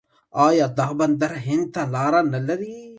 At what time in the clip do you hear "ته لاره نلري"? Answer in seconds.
1.73-2.77